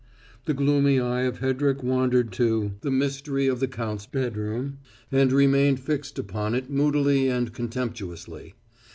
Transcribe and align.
The 0.45 0.55
gloomy 0.55 0.99
eye 0.99 1.25
of 1.25 1.41
Hedrick 1.41 1.83
wandered 1.83 2.31
to 2.31 2.71
"The 2.81 2.89
Mystery 2.89 3.45
of 3.45 3.59
the 3.59 3.67
Count's 3.67 4.07
Bedroom," 4.07 4.79
and 5.11 5.31
remained 5.31 5.79
fixed 5.79 6.17
upon 6.17 6.55
it 6.55 6.71
moodily 6.71 7.27
and 7.29 7.53
contemptuously. 7.53 8.55